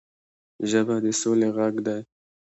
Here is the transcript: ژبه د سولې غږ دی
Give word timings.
ژبه 0.69 0.95
د 1.03 1.05
سولې 1.21 1.49
غږ 1.57 1.75
دی 1.85 1.99